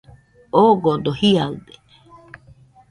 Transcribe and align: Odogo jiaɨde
Odogo 0.61 1.11
jiaɨde 1.19 1.73